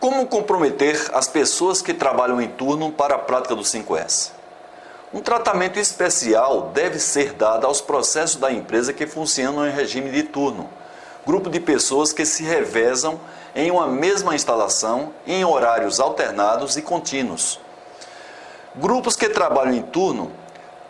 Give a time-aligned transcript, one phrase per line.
[0.00, 4.30] Como comprometer as pessoas que trabalham em turno para a prática do 5S?
[5.12, 10.22] Um tratamento especial deve ser dado aos processos da empresa que funcionam em regime de
[10.22, 10.70] turno,
[11.26, 13.18] grupo de pessoas que se revezam
[13.56, 17.58] em uma mesma instalação em horários alternados e contínuos.
[18.76, 20.30] Grupos que trabalham em turno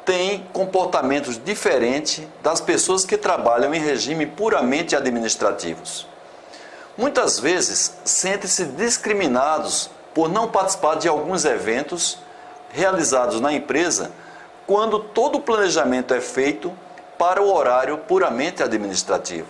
[0.04, 6.06] têm comportamentos diferentes das pessoas que trabalham em regime puramente administrativos.
[6.98, 12.18] Muitas vezes sentem-se discriminados por não participar de alguns eventos
[12.70, 14.10] realizados na empresa
[14.66, 16.72] quando todo o planejamento é feito
[17.16, 19.46] para o horário puramente administrativo.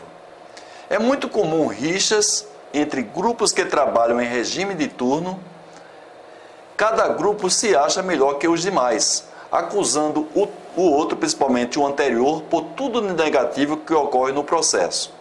[0.91, 5.41] É muito comum rixas entre grupos que trabalham em regime de turno.
[6.77, 12.43] Cada grupo se acha melhor que os demais, acusando o, o outro, principalmente o anterior,
[12.43, 15.17] por tudo negativo que ocorre no processo.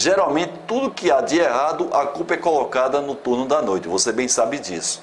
[0.00, 4.10] Geralmente, tudo que há de errado, a culpa é colocada no turno da noite, você
[4.10, 5.02] bem sabe disso.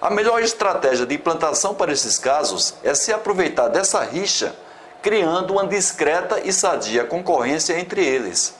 [0.00, 4.54] A melhor estratégia de implantação para esses casos é se aproveitar dessa rixa,
[5.02, 8.54] criando uma discreta e sadia concorrência entre eles.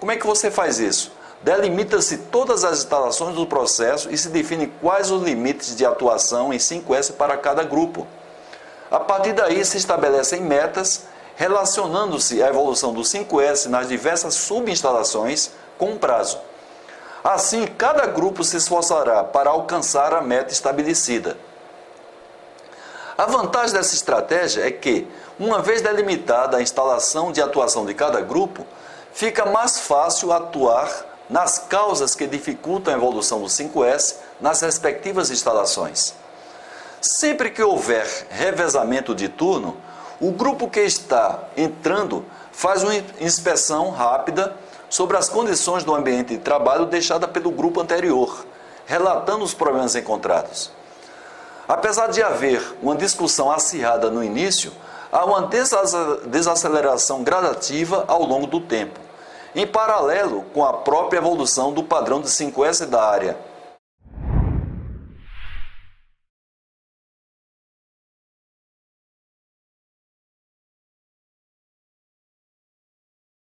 [0.00, 1.12] Como é que você faz isso?
[1.42, 6.58] Delimita-se todas as instalações do processo e se define quais os limites de atuação em
[6.58, 8.04] 5S para cada grupo.
[8.90, 11.04] A partir daí se estabelecem metas
[11.36, 16.38] relacionando-se à evolução do 5S nas diversas subinstalações com um prazo.
[17.24, 21.36] Assim, cada grupo se esforçará para alcançar a meta estabelecida.
[23.16, 25.06] A vantagem dessa estratégia é que,
[25.38, 28.66] uma vez delimitada a instalação de atuação de cada grupo,
[29.12, 30.90] fica mais fácil atuar
[31.28, 36.14] nas causas que dificultam a evolução do 5S nas respectivas instalações.
[37.00, 39.76] Sempre que houver revezamento de turno,
[40.22, 44.54] o grupo que está entrando faz uma inspeção rápida
[44.88, 48.46] sobre as condições do ambiente de trabalho deixada pelo grupo anterior,
[48.86, 50.70] relatando os problemas encontrados.
[51.66, 54.72] Apesar de haver uma discussão acirrada no início,
[55.10, 55.50] há uma
[56.26, 59.00] desaceleração gradativa ao longo do tempo,
[59.56, 63.36] em paralelo com a própria evolução do padrão de 5S da área